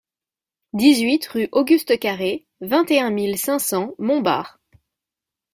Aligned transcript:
dix-huit 0.73 1.27
rue 1.27 1.47
Auguste 1.51 1.99
Carré, 1.99 2.47
vingt 2.59 2.89
et 2.89 2.99
un 2.99 3.11
mille 3.11 3.37
cinq 3.37 3.59
cents 3.59 3.93
Montbard 3.99 4.59